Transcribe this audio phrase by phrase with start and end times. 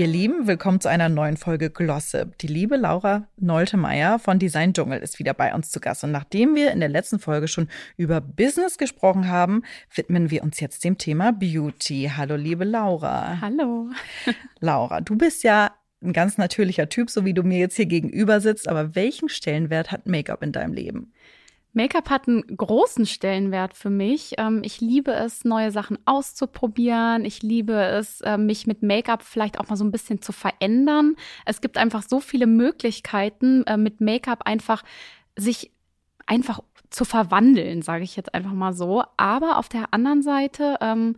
[0.00, 2.38] Ihr Lieben, willkommen zu einer neuen Folge Glossip.
[2.38, 6.04] Die liebe Laura Noltemeyer von Design Dschungel ist wieder bei uns zu Gast.
[6.04, 7.68] Und nachdem wir in der letzten Folge schon
[7.98, 9.62] über Business gesprochen haben,
[9.94, 12.10] widmen wir uns jetzt dem Thema Beauty.
[12.16, 13.42] Hallo, liebe Laura.
[13.42, 13.90] Hallo.
[14.60, 15.70] Laura, du bist ja
[16.02, 18.70] ein ganz natürlicher Typ, so wie du mir jetzt hier gegenüber sitzt.
[18.70, 21.12] Aber welchen Stellenwert hat Make-up in deinem Leben?
[21.72, 24.34] Make-up hat einen großen Stellenwert für mich.
[24.38, 27.24] Ähm, ich liebe es, neue Sachen auszuprobieren.
[27.24, 31.16] Ich liebe es, äh, mich mit Make-up vielleicht auch mal so ein bisschen zu verändern.
[31.46, 34.82] Es gibt einfach so viele Möglichkeiten, äh, mit Make-up einfach
[35.36, 35.70] sich
[36.26, 39.04] einfach zu verwandeln, sage ich jetzt einfach mal so.
[39.16, 41.16] Aber auf der anderen Seite ähm,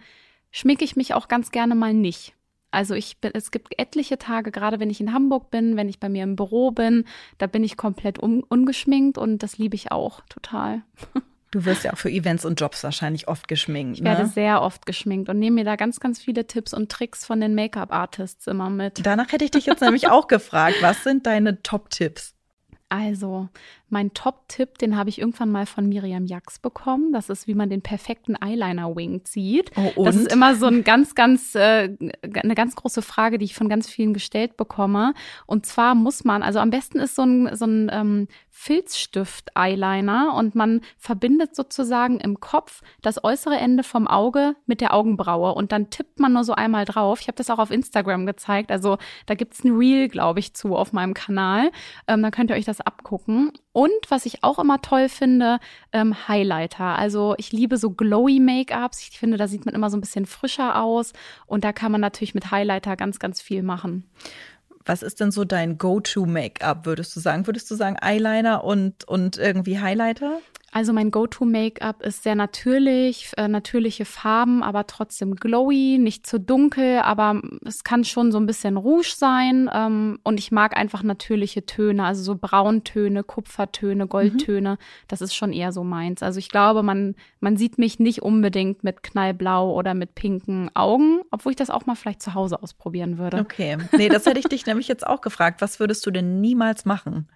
[0.51, 2.35] schminke ich mich auch ganz gerne mal nicht.
[2.73, 6.01] Also ich bin, es gibt etliche Tage, gerade wenn ich in Hamburg bin, wenn ich
[6.01, 7.05] bei mir im Büro bin,
[7.39, 10.83] da bin ich komplett un ungeschminkt und das liebe ich auch total.
[11.53, 13.99] Du wirst ja auch für Events und Jobs wahrscheinlich oft geschminkt.
[13.99, 14.29] Ich werde ne?
[14.29, 17.55] sehr oft geschminkt und nehme mir da ganz, ganz viele Tipps und Tricks von den
[17.55, 19.05] Make-up-Artists immer mit.
[19.05, 22.35] Danach hätte ich dich jetzt nämlich auch gefragt, was sind deine Top-Tipps?
[22.93, 23.49] Also,
[23.89, 27.11] mein Top-Tipp, den habe ich irgendwann mal von Miriam Jax bekommen.
[27.15, 29.71] Das ist, wie man den perfekten Eyeliner-Wing zieht.
[29.97, 30.05] Oh?
[30.05, 33.71] Das ist immer so ein ganz, ganz, äh, eine ganz große Frage, die ich von
[33.71, 35.15] ganz vielen gestellt bekomme.
[35.47, 40.55] Und zwar muss man, also am besten ist so ein, so ein ähm, Filzstift-Eyeliner und
[40.55, 45.89] man verbindet sozusagen im Kopf das äußere Ende vom Auge mit der Augenbraue und dann
[45.89, 47.21] tippt man nur so einmal drauf.
[47.21, 48.71] Ich habe das auch auf Instagram gezeigt.
[48.71, 51.73] Also da gibt's ein Reel, glaube ich, zu auf meinem Kanal.
[52.07, 53.53] Ähm, da könnt ihr euch das abgucken.
[53.73, 55.59] Und was ich auch immer toll finde,
[55.93, 56.99] ähm, Highlighter.
[56.99, 59.09] Also ich liebe so glowy Make-ups.
[59.11, 61.13] Ich finde, da sieht man immer so ein bisschen frischer aus.
[61.47, 64.05] Und da kann man natürlich mit Highlighter ganz, ganz viel machen.
[64.85, 67.47] Was ist denn so dein Go-to-Make-up, würdest du sagen?
[67.47, 70.41] Würdest du sagen Eyeliner und, und irgendwie Highlighter?
[70.75, 77.01] Also mein Go-to-Make-up ist sehr natürlich, äh, natürliche Farben, aber trotzdem glowy, nicht zu dunkel,
[77.01, 79.69] aber es kann schon so ein bisschen rouge sein.
[79.71, 84.71] Ähm, und ich mag einfach natürliche Töne, also so Brauntöne, Kupfertöne, Goldtöne.
[84.73, 84.79] Mhm.
[85.09, 86.23] Das ist schon eher so meins.
[86.23, 91.21] Also ich glaube, man, man sieht mich nicht unbedingt mit knallblau oder mit pinken Augen,
[91.31, 93.41] obwohl ich das auch mal vielleicht zu Hause ausprobieren würde.
[93.41, 93.77] Okay.
[93.99, 95.61] Nee, das hätte ich dich nämlich jetzt auch gefragt.
[95.61, 97.29] Was würdest du denn niemals machen?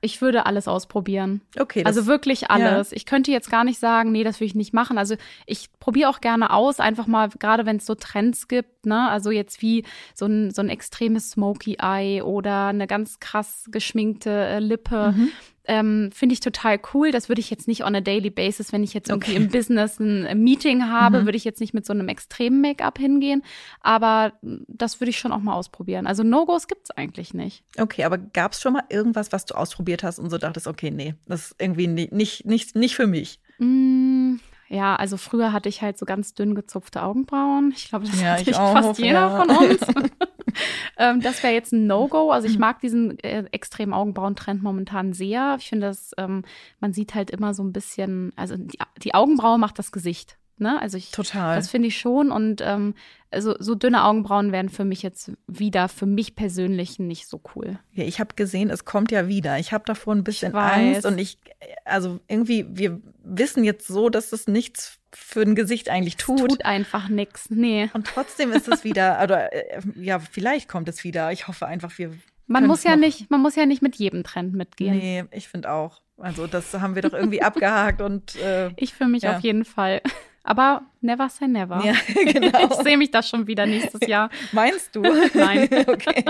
[0.00, 1.40] Ich würde alles ausprobieren.
[1.58, 1.82] Okay.
[1.82, 2.90] Das, also wirklich alles.
[2.90, 2.96] Ja.
[2.96, 4.98] Ich könnte jetzt gar nicht sagen, nee, das will ich nicht machen.
[4.98, 9.08] Also ich probiere auch gerne aus, einfach mal, gerade wenn es so Trends gibt, ne,
[9.08, 14.30] also jetzt wie so ein, so ein extremes Smoky Eye oder eine ganz krass geschminkte
[14.30, 15.12] äh, Lippe.
[15.16, 15.30] Mhm
[15.68, 17.10] ähm, finde ich total cool.
[17.10, 19.42] Das würde ich jetzt nicht on a daily basis, wenn ich jetzt irgendwie okay.
[19.42, 21.24] im Business ein Meeting habe, mhm.
[21.26, 23.42] würde ich jetzt nicht mit so einem extremen Make-up hingehen.
[23.80, 26.06] Aber das würde ich schon auch mal ausprobieren.
[26.06, 27.64] Also No-Gos gibt es eigentlich nicht.
[27.78, 30.90] Okay, aber gab es schon mal irgendwas, was du ausprobiert hast und so dachtest, okay,
[30.90, 33.40] nee, das ist irgendwie nicht, nicht, nicht für mich?
[33.58, 34.36] Mm,
[34.68, 37.72] ja, also früher hatte ich halt so ganz dünn gezupfte Augenbrauen.
[37.76, 39.44] Ich glaube, das ja, hatte ich fast jeder ja.
[39.44, 39.80] von uns.
[40.96, 42.30] ähm, das wäre jetzt ein No-Go.
[42.30, 42.60] Also ich mhm.
[42.60, 45.56] mag diesen äh, extremen Augenbrauentrend momentan sehr.
[45.60, 46.42] Ich finde, dass ähm,
[46.80, 50.36] man sieht halt immer so ein bisschen, also die, die Augenbraue macht das Gesicht.
[50.58, 50.80] Ne?
[50.80, 51.56] Also ich, Total.
[51.56, 52.30] Das finde ich schon.
[52.30, 52.94] Und ähm,
[53.36, 57.78] also so dünne Augenbrauen wären für mich jetzt wieder, für mich persönlich nicht so cool.
[57.92, 59.58] Ja, ich habe gesehen, es kommt ja wieder.
[59.58, 61.38] Ich habe davor ein bisschen Angst und ich,
[61.84, 66.40] also irgendwie, wir wissen jetzt so, dass es nichts für ein Gesicht eigentlich tut.
[66.40, 67.88] Es tut einfach nichts, nee.
[67.92, 71.30] Und trotzdem ist es wieder, oder äh, ja, vielleicht kommt es wieder.
[71.30, 72.12] Ich hoffe einfach, wir.
[72.48, 74.96] Man muss ja nicht, man muss ja nicht mit jedem Trend mitgehen.
[74.96, 76.00] Nee, ich finde auch.
[76.18, 79.36] Also das haben wir doch irgendwie abgehakt und äh, ich für mich ja.
[79.36, 80.00] auf jeden Fall.
[80.46, 81.84] Aber never say never.
[81.84, 81.94] Ja,
[82.32, 82.68] genau.
[82.70, 84.30] Ich sehe mich da schon wieder nächstes Jahr.
[84.52, 85.02] Meinst du?
[85.34, 85.68] Nein.
[85.88, 86.24] okay.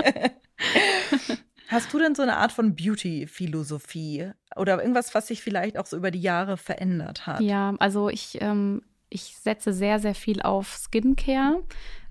[1.67, 5.97] Hast du denn so eine Art von Beauty-Philosophie oder irgendwas, was sich vielleicht auch so
[5.97, 7.41] über die Jahre verändert hat?
[7.41, 11.63] Ja, also ich, ähm, ich setze sehr, sehr viel auf Skincare.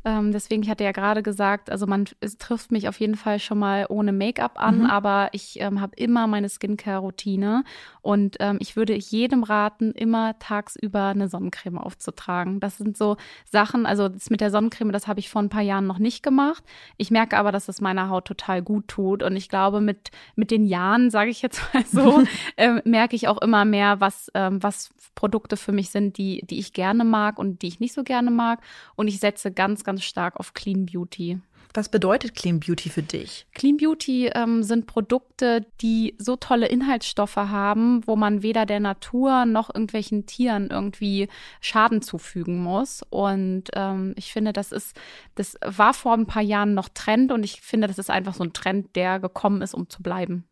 [0.06, 3.40] Ähm, deswegen, ich hatte ja gerade gesagt, also man es trifft mich auf jeden Fall
[3.40, 4.86] schon mal ohne Make-up an, mhm.
[4.86, 7.64] aber ich ähm, habe immer meine Skincare-Routine
[8.02, 12.60] und ähm, ich würde jedem raten, immer tagsüber eine Sonnencreme aufzutragen.
[12.60, 13.16] Das sind so
[13.50, 16.22] Sachen, also das mit der Sonnencreme, das habe ich vor ein paar Jahren noch nicht
[16.22, 16.62] gemacht.
[16.98, 20.52] Ich merke aber, dass es meiner Haut total gut tut und ich glaube, mit, mit
[20.52, 22.22] den Jahren, sage ich jetzt mal so,
[22.56, 26.60] äh, merke ich auch immer mehr, was, ähm, was Produkte für mich sind, die, die
[26.60, 28.60] ich gerne mag und die ich nicht so gerne mag.
[28.94, 31.40] Und ich setze ganz, ganz ganz stark auf Clean Beauty.
[31.72, 33.46] Was bedeutet Clean Beauty für dich?
[33.54, 39.44] Clean Beauty ähm, sind Produkte, die so tolle Inhaltsstoffe haben, wo man weder der Natur
[39.44, 41.28] noch irgendwelchen Tieren irgendwie
[41.60, 43.02] Schaden zufügen muss.
[43.10, 44.96] Und ähm, ich finde, das ist,
[45.34, 48.44] das war vor ein paar Jahren noch Trend und ich finde, das ist einfach so
[48.44, 50.44] ein Trend, der gekommen ist, um zu bleiben.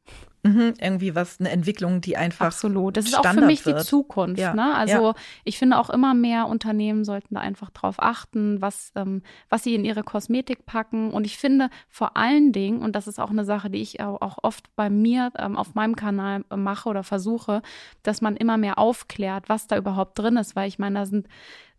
[0.45, 2.47] Mhm, irgendwie was, eine Entwicklung, die einfach.
[2.47, 2.99] Absolut.
[2.99, 3.81] Das ist Standard auch für mich wird.
[3.81, 4.39] die Zukunft.
[4.39, 4.75] Ja, Ne?
[4.75, 5.15] Also ja.
[5.45, 9.75] ich finde auch immer mehr Unternehmen sollten da einfach drauf achten, was, ähm, was sie
[9.75, 11.11] in ihre Kosmetik packen.
[11.11, 14.39] Und ich finde vor allen Dingen, und das ist auch eine Sache, die ich auch
[14.43, 17.63] oft bei mir ähm, auf meinem Kanal mache oder versuche,
[18.03, 21.27] dass man immer mehr aufklärt, was da überhaupt drin ist, weil ich meine, da sind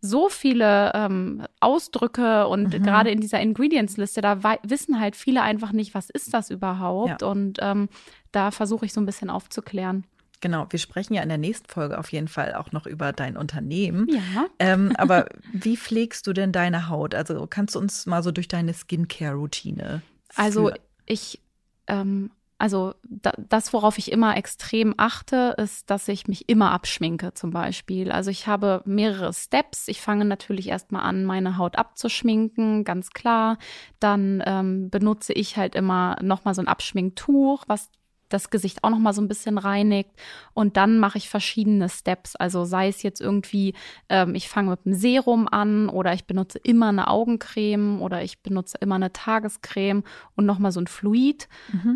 [0.00, 2.82] so viele ähm, Ausdrücke und Mhm.
[2.82, 7.22] gerade in dieser Ingredients-Liste, da wissen halt viele einfach nicht, was ist das überhaupt.
[7.22, 7.28] Ja.
[7.28, 7.88] Und ähm,
[8.32, 10.04] da versuche ich so ein bisschen aufzuklären.
[10.42, 13.38] Genau, wir sprechen ja in der nächsten Folge auf jeden Fall auch noch über dein
[13.38, 14.06] Unternehmen.
[14.10, 14.46] Ja.
[14.58, 17.14] Ähm, aber wie pflegst du denn deine Haut?
[17.14, 20.02] Also kannst du uns mal so durch deine Skincare-Routine?
[20.34, 20.70] Also
[21.06, 21.40] ich,
[21.86, 27.34] ähm, also da, das, worauf ich immer extrem achte, ist, dass ich mich immer abschminke
[27.34, 28.10] zum Beispiel.
[28.10, 29.88] Also ich habe mehrere Steps.
[29.88, 33.58] Ich fange natürlich erstmal an, meine Haut abzuschminken, ganz klar.
[34.00, 37.90] Dann ähm, benutze ich halt immer nochmal so ein Abschminktuch, was
[38.28, 40.10] das Gesicht auch noch mal so ein bisschen reinigt
[40.54, 42.36] und dann mache ich verschiedene Steps.
[42.36, 43.74] Also sei es jetzt irgendwie,
[44.08, 48.42] ähm, ich fange mit einem Serum an oder ich benutze immer eine Augencreme oder ich
[48.42, 50.02] benutze immer eine Tagescreme
[50.34, 51.48] und noch mal so ein Fluid.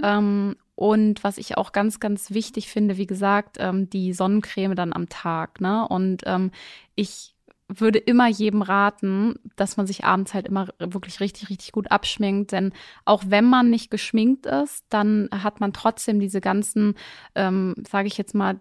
[0.05, 4.94] Ähm, und was ich auch ganz, ganz wichtig finde, wie gesagt, ähm, die Sonnencreme dann
[4.94, 5.61] am Tag.
[5.61, 5.87] Ne?
[5.87, 6.53] Und ähm,
[6.94, 7.35] ich
[7.78, 12.52] würde immer jedem raten, dass man sich abends halt immer wirklich richtig, richtig gut abschminkt.
[12.52, 12.72] Denn
[13.05, 16.94] auch wenn man nicht geschminkt ist, dann hat man trotzdem diese ganzen,
[17.34, 18.61] ähm, sage ich jetzt mal,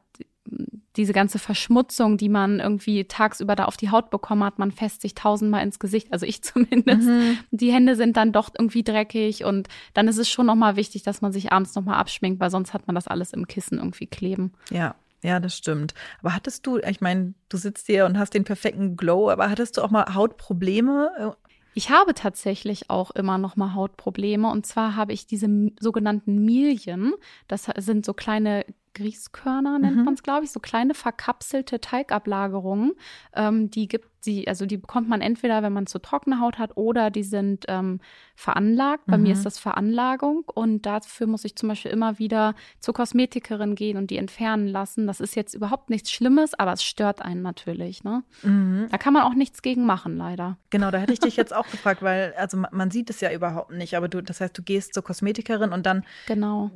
[0.96, 5.02] diese ganze Verschmutzung, die man irgendwie tagsüber da auf die Haut bekommen hat, man fässt
[5.02, 7.08] sich tausendmal ins Gesicht, also ich zumindest.
[7.52, 11.22] Die Hände sind dann doch irgendwie dreckig und dann ist es schon nochmal wichtig, dass
[11.22, 14.54] man sich abends nochmal abschminkt, weil sonst hat man das alles im Kissen irgendwie kleben.
[14.72, 15.94] Ja, ja, das stimmt.
[16.22, 19.78] Aber hattest du, ich meine, du sitzt hier und hast den perfekten Glow, aber hattest
[19.78, 21.36] du auch mal Hautprobleme?
[21.74, 25.48] Ich habe tatsächlich auch immer noch mal Hautprobleme und zwar habe ich diese
[25.80, 27.14] sogenannten Milien.
[27.48, 30.04] Das sind so kleine Grießkörner, nennt Mhm.
[30.06, 32.94] man es, glaube ich, so kleine verkapselte Teigablagerungen.
[33.34, 36.76] Ähm, die gibt sie, also die bekommt man entweder, wenn man zu trockene Haut hat,
[36.78, 38.00] oder die sind ähm,
[38.36, 39.06] veranlagt.
[39.08, 39.34] Bei mir Mhm.
[39.34, 44.10] ist das Veranlagung und dafür muss ich zum Beispiel immer wieder zur Kosmetikerin gehen und
[44.12, 45.08] die entfernen lassen.
[45.08, 48.04] Das ist jetzt überhaupt nichts Schlimmes, aber es stört einen natürlich.
[48.04, 48.24] Ne?
[48.44, 48.88] Mhm.
[48.90, 50.58] Da kann man auch nichts gegen machen, leider.
[50.70, 53.72] Genau, da hätte ich dich jetzt auch gefragt, weil also man, sieht es ja überhaupt
[53.72, 56.72] nicht, aber du, das heißt, du gehst zur Kosmetikerin und dann Genau.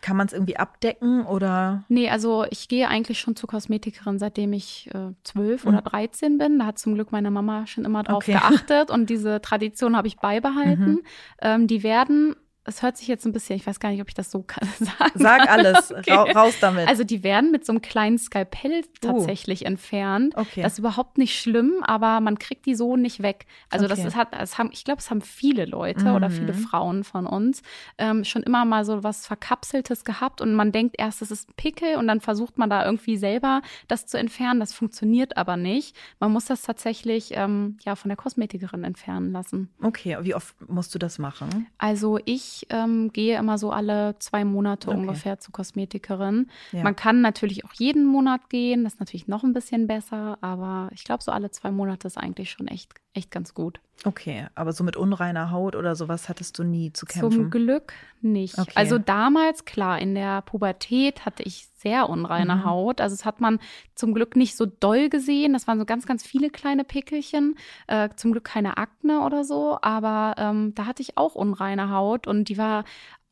[0.00, 1.84] kann man es irgendwie abdecken oder?
[1.88, 6.58] Nee, also ich gehe eigentlich schon zur Kosmetikerin, seitdem ich äh, zwölf oder 13 bin.
[6.58, 8.32] Da hat zum Glück meine Mama schon immer drauf Okay.
[8.32, 11.02] geachtet und diese Tradition habe ich beibehalten.
[11.42, 12.34] Ähm, die werden,
[12.68, 14.68] es hört sich jetzt ein bisschen, ich weiß gar nicht, ob ich das so kann,
[14.78, 16.12] sagen Sag alles, Okay.
[16.12, 16.86] ra raus damit.
[16.88, 20.34] Also die werden mit so einem kleinen Skalpell tatsächlich entfernt.
[20.36, 20.40] Uh.
[20.40, 20.62] Okay.
[20.62, 23.46] Das ist überhaupt nicht schlimm, aber man kriegt die so nicht weg.
[23.70, 24.08] Also das Okay.
[24.08, 26.32] ist, hat, es haben, ich glaube, es haben viele Leute oder Mhm.
[26.32, 27.62] viele Frauen von uns
[27.98, 31.54] ähm, schon immer mal so was Verkapseltes gehabt und man denkt erst, es ist ein
[31.56, 34.60] Pickel und dann versucht man da irgendwie selber das zu entfernen.
[34.60, 35.96] Das funktioniert aber nicht.
[36.20, 39.68] Man muss das tatsächlich ähm, ja von der Kosmetikerin entfernen lassen.
[39.82, 41.66] Okay, wie oft musst du das machen?
[41.78, 44.98] Also ich ähm, gehe immer so alle zwei Monate Okay.
[44.98, 46.50] ungefähr zur Kosmetikerin.
[46.72, 46.82] Ja.
[46.82, 50.90] Man kann natürlich auch jeden Monat gehen, das ist natürlich noch ein bisschen besser, aber
[50.92, 53.80] ich glaube, so alle zwei Monate ist eigentlich schon echt, echt ganz gut.
[54.04, 57.32] Okay, aber so mit unreiner Haut oder sowas hattest du nie zu kämpfen?
[57.32, 58.56] Zum Glück nicht.
[58.56, 58.70] Okay.
[58.76, 62.64] Also damals, klar, in der Pubertät hatte ich sehr unreine Mhm.
[62.64, 63.00] Haut.
[63.00, 63.58] Also es hat man
[63.96, 65.52] zum Glück nicht so doll gesehen.
[65.52, 67.56] Das waren so ganz, ganz viele kleine Pickelchen.
[67.88, 69.78] Äh, zum Glück keine Akne oder so.
[69.82, 72.84] Aber ähm, da hatte ich auch unreine Haut und die war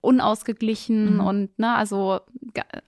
[0.07, 1.21] unausgeglichen Mhm.
[1.21, 2.21] und ne, also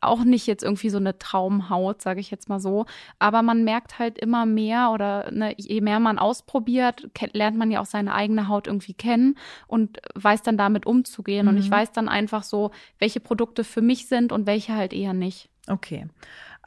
[0.00, 2.87] auch nicht jetzt irgendwie so eine Traumhaut, sage ich jetzt mal so.
[3.18, 7.80] Aber man merkt halt immer mehr oder ne, je mehr man ausprobiert, lernt man ja
[7.80, 11.48] auch seine eigene Haut irgendwie kennen und weiß dann damit umzugehen.
[11.48, 11.72] Und ich Mhm.
[11.75, 15.50] weiß dann einfach so, welche Produkte für mich sind und welche halt eher nicht.
[15.68, 16.06] Okay.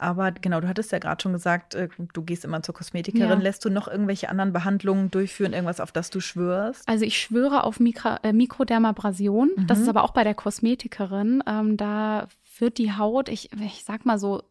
[0.01, 3.29] Aber genau, du hattest ja gerade schon gesagt, äh, du gehst immer zur Kosmetikerin.
[3.29, 3.35] Ja.
[3.35, 6.87] Lässt du noch irgendwelche anderen Behandlungen durchführen, irgendwas, auf das du schwörst?
[6.89, 9.51] Also ich schwöre auf Mikra äh, Mikrodermabrasion.
[9.67, 9.83] Das Mhm.
[9.83, 11.43] ist aber auch bei der Kosmetikerin.
[11.47, 12.27] Ähm, da
[12.57, 14.43] wird die Haut, ich, ich sag mal so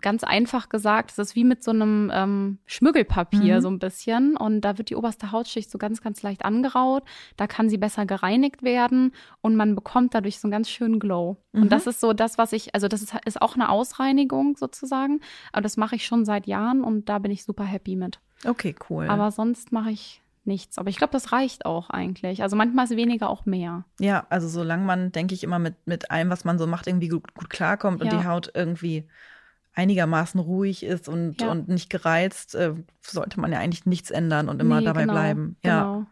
[0.00, 3.60] ganz einfach gesagt, es ist wie mit so einem ähm, Schmüggelpapier Mhm.
[3.60, 4.36] so ein bisschen.
[4.36, 7.02] Und da wird die oberste Hautschicht so ganz, ganz leicht angeraut.
[7.36, 11.36] Da kann sie besser gereinigt werden und man bekommt dadurch so einen ganz schönen Glow.
[11.52, 11.62] Mhm.
[11.62, 15.20] Und das ist so das, was ich, also das ist, ist auch eine Ausreinigung sozusagen.
[15.52, 18.20] Aber das mache ich schon seit Jahren und da bin ich super happy mit.
[18.44, 19.08] Okay, cool.
[19.08, 20.78] Aber sonst mache ich nichts.
[20.78, 22.42] Aber ich glaube, das reicht auch eigentlich.
[22.42, 23.84] Also manchmal ist weniger auch mehr.
[24.00, 27.08] Ja, also solange man, denke ich, immer mit, mit allem, was man so macht, irgendwie
[27.08, 28.18] gut, gut klarkommt und Ja.
[28.20, 29.08] die Haut irgendwie
[29.74, 31.50] einigermaßen ruhig ist und, Ja.
[31.50, 35.12] und nicht gereizt, äh, sollte man ja eigentlich nichts ändern und immer Nee, dabei genau,
[35.14, 35.56] bleiben.
[35.64, 35.82] Ja.
[35.82, 36.06] Genau.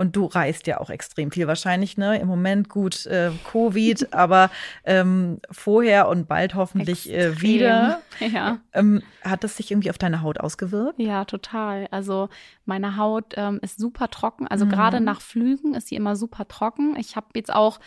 [0.00, 2.20] Und du reist ja auch extrem viel wahrscheinlich, ne?
[2.20, 4.48] Im Moment gut äh, Covid, aber
[4.84, 8.00] ähm, vorher und bald hoffentlich äh, wieder.
[8.20, 8.58] Ja.
[8.72, 10.98] Ähm, hat das sich irgendwie auf deine Haut ausgewirkt?
[11.00, 11.86] Ja, total.
[11.92, 12.28] Also
[12.64, 14.46] meine Haut ähm, ist super trocken.
[14.48, 14.70] Also Mhm.
[14.70, 16.96] gerade nach Flügen ist sie immer super trocken.
[16.98, 17.78] Ich habe jetzt auch,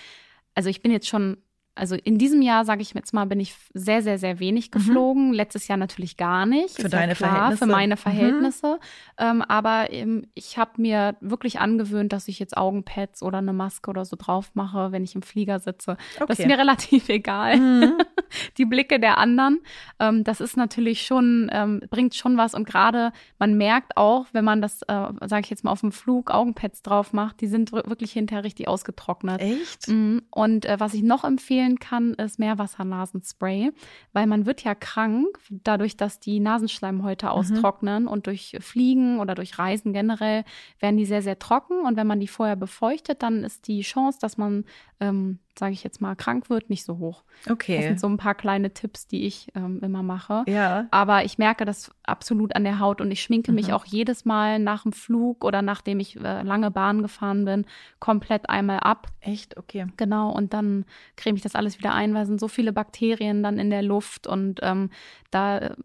[0.56, 1.38] also ich bin jetzt schon,
[1.74, 5.32] also in diesem Jahr, sage ich jetzt mal, bin ich sehr, sehr, sehr wenig geflogen.
[5.34, 6.78] Letztes Jahr natürlich gar nicht.
[6.78, 6.82] Mhm.
[6.82, 7.66] Für ist ja deine klar, Verhältnisse.
[7.66, 7.98] Für meine Mhm.
[7.98, 8.80] Verhältnisse.
[9.18, 13.90] Ähm, aber ähm, ich habe mir wirklich angewöhnt, dass ich jetzt Augenpads oder eine Maske
[13.90, 15.98] oder so drauf mache, wenn ich im Flieger sitze.
[16.20, 16.42] Das Okay.
[16.44, 17.94] ist mir relativ egal Mhm.
[18.58, 19.60] die Blicke der anderen.
[20.00, 22.54] Ähm, das ist natürlich schon, ähm, bringt schon was.
[22.54, 25.92] Und gerade man merkt auch, wenn man das, äh, sage ich jetzt mal, auf dem
[25.92, 29.42] Flug Augenpads drauf macht, die sind wir- wirklich hinterher richtig ausgetrocknet.
[29.42, 29.88] Echt?
[29.88, 30.22] Mhm.
[30.32, 33.72] Und äh, was ich noch empfehlen kann, ist Meerwassernasenspray,
[34.14, 37.32] weil man wird ja krank, dadurch, dass die Nasenschleimhäute Mhm.
[37.32, 40.44] austrocknen und durch Fliegen oder durch Reisen generell
[40.80, 41.82] werden die sehr, sehr trocken.
[41.86, 44.66] Und wenn man die vorher befeuchtet, dann ist die Chance, dass man,
[45.00, 47.24] ähm, sage ich jetzt mal, krank wird, nicht so hoch.
[47.46, 47.82] Das Okay.
[47.84, 50.44] sind so ein paar kleine Tipps, die ich ähm, immer mache.
[50.48, 50.88] Ja.
[50.92, 53.74] Aber ich merke das absolut an der Haut und ich schminke mich Mhm.
[53.74, 57.66] auch jedes Mal nach dem Flug oder nachdem ich äh, lange Bahn gefahren bin,
[58.00, 59.08] komplett einmal ab.
[59.20, 59.58] Echt?
[59.58, 59.88] Okay.
[59.98, 63.44] Genau, und dann creme ich das alles wieder ein, weil es sind so viele Bakterien
[63.44, 64.90] dann in der Luft und ähm,
[65.32, 65.76] da äh,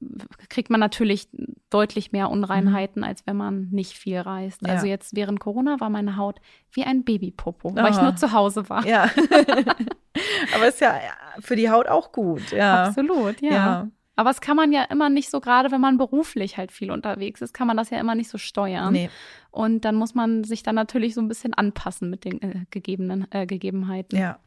[0.48, 1.28] kriegt man natürlich
[1.70, 4.62] deutlich mehr Unreinheiten, als wenn man nicht viel reist.
[4.62, 4.68] Mhm.
[4.68, 4.74] Ja.
[4.74, 6.40] Also jetzt während Corona war meine Haut
[6.72, 8.02] wie ein Babypopo, weil ich Aha.
[8.04, 8.86] nur zu Hause war.
[8.86, 9.08] Ja.
[10.54, 10.94] Aber ist ja
[11.40, 12.52] für die Haut auch gut.
[12.52, 12.84] Ja.
[12.84, 13.50] Absolut, ja.
[13.50, 13.88] Ja.
[14.18, 17.42] Aber das kann man ja immer nicht so, gerade wenn man beruflich halt viel unterwegs
[17.42, 18.94] ist, kann man das ja immer nicht so steuern.
[18.94, 19.10] Nee.
[19.50, 23.26] Und dann muss man sich dann natürlich so ein bisschen anpassen mit den äh, gegebenen
[23.30, 24.18] äh, Gegebenheiten.
[24.18, 24.38] Ja.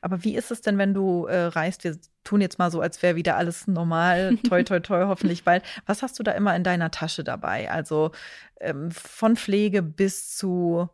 [0.00, 1.82] Aber wie ist es denn, wenn du äh, reist?
[1.82, 4.36] Wir tun jetzt mal so, als wäre wieder alles normal.
[4.48, 5.64] Toi, toi, toi, hoffentlich bald.
[5.86, 7.68] Was hast du da immer in deiner Tasche dabei?
[7.70, 8.12] Also
[8.60, 10.88] ähm, von Pflege bis zu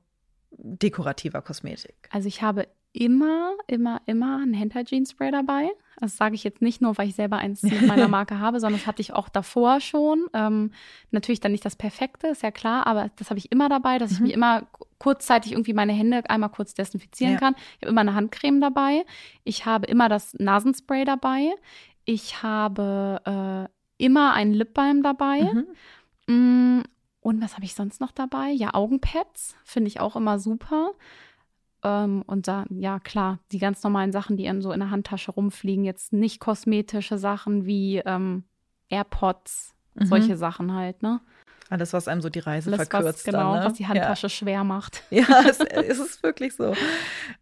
[0.51, 2.09] dekorativer Kosmetik.
[2.11, 5.71] Also ich habe immer, immer, immer ein Hand-Hygiene-Spray dabei.
[5.99, 8.79] Das sage ich jetzt nicht nur, weil ich selber eins mit meiner Marke habe, sondern
[8.81, 10.27] das hatte ich auch davor schon.
[10.35, 10.73] Ähm,
[11.11, 14.11] natürlich dann nicht das Perfekte, ist ja klar, aber das habe ich immer dabei, dass
[14.13, 14.25] ich Mhm.
[14.27, 17.39] mich immer ku- kurzzeitig irgendwie meine Hände einmal kurz desinfizieren Ja.
[17.41, 17.55] kann.
[17.77, 19.05] Ich habe immer eine Handcreme dabei.
[19.45, 21.51] Ich habe immer das Nasenspray dabei.
[22.05, 23.69] Ich habe
[23.99, 25.41] äh, immer einen Lipbalm dabei.
[25.43, 25.67] Mhm.
[26.27, 26.83] Mm,
[27.21, 28.51] Und was habe ich sonst noch dabei?
[28.51, 30.91] Ja, Augenpads finde ich auch immer super.
[31.85, 35.33] Ähm, und da, ja, klar, die ganz normalen Sachen, die in so in der Handtasche
[35.33, 38.45] rumfliegen, jetzt nicht kosmetische Sachen wie ähm,
[38.89, 40.07] AirPods, Mhm.
[40.07, 41.21] solche Sachen halt, ne?
[41.69, 43.25] Alles, was einem so die Reise Alles, was, verkürzt.
[43.25, 43.67] genau, dann, ne?
[43.67, 45.03] was die Handtasche schwer macht.
[45.11, 46.75] Ja, ja es, es ist wirklich so.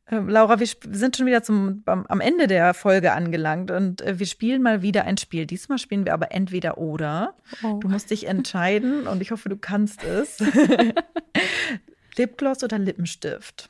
[0.08, 4.20] Ähm, Laura, wir sind schon wieder zum, am, am Ende der Folge angelangt und äh,
[4.20, 5.46] wir spielen mal wieder ein Spiel.
[5.46, 7.34] Diesmal spielen wir aber entweder oder.
[7.64, 7.78] Oh.
[7.80, 10.38] Du musst dich entscheiden und ich hoffe, du kannst es.
[12.16, 13.69] Lipgloss oder Lippenstift?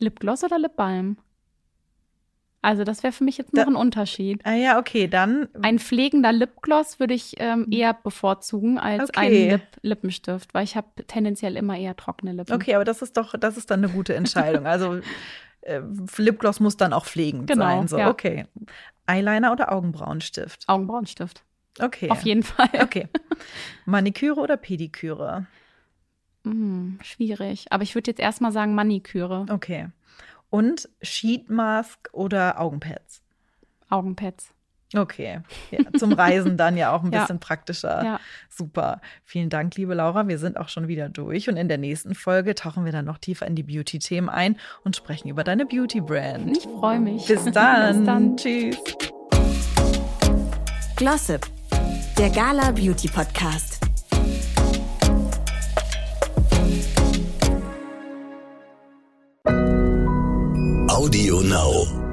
[0.00, 1.16] Lipgloss oder Lipbalm?
[2.62, 4.40] Also, das wäre für mich jetzt Da- noch ein Unterschied.
[4.44, 5.48] Ah ja, okay, dann.
[5.62, 9.18] Ein pflegender Lipgloss würde ich ähm, eher bevorzugen als Okay.
[9.20, 12.52] einen Lip Lippenstift, weil ich habe tendenziell immer eher trockene Lippen.
[12.52, 14.66] Okay, aber das ist doch, das ist dann eine gute Entscheidung.
[14.66, 15.00] Also
[15.62, 15.80] äh,
[16.18, 17.88] Lipgloss muss dann auch pflegend Genau, sein.
[17.88, 18.10] So, ja.
[18.10, 18.44] okay.
[19.06, 20.64] Eyeliner oder Augenbrauenstift?
[20.68, 21.42] Augenbrauenstift.
[21.80, 22.10] Okay.
[22.10, 22.68] Auf jeden Fall.
[22.82, 23.08] Okay.
[23.86, 25.46] Maniküre oder Pediküre?
[26.44, 27.66] Hm, schwierig.
[27.70, 29.88] Aber ich würde jetzt erstmal sagen Maniküre, Okay.
[30.48, 33.22] Und Sheet Mask oder Augenpads?
[33.88, 34.52] Augenpads.
[34.96, 35.42] Okay.
[35.70, 37.20] Ja, zum Reisen dann ja auch ein Ja.
[37.20, 38.02] bisschen praktischer.
[38.04, 38.20] Ja.
[38.48, 39.00] Super.
[39.24, 40.26] Vielen Dank, liebe Laura.
[40.26, 41.48] Wir sind auch schon wieder durch.
[41.48, 44.96] Und in der nächsten Folge tauchen wir dann noch tiefer in die Beauty-Themen ein und
[44.96, 46.56] sprechen über deine Beauty-Brand.
[46.56, 47.26] Ich freue mich.
[47.26, 47.96] Bis dann.
[47.98, 48.36] Bis dann.
[48.36, 48.76] Tschüss.
[50.96, 51.46] Glossip,
[52.18, 53.79] der Gala Beauty Podcast.
[60.90, 62.09] Audio Now.